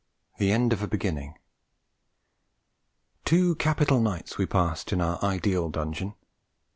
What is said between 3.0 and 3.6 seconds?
Two